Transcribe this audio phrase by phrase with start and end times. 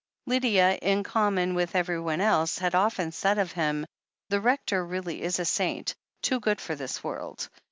[0.25, 3.85] Lydia, in common with everyone else, had often said of him:
[4.29, 5.93] "The Rector really is a saint—
[6.23, 7.47] ^too good for this world.